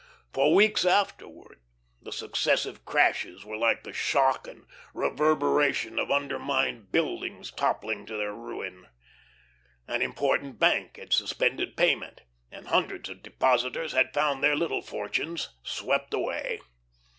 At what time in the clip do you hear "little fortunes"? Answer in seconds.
14.55-15.49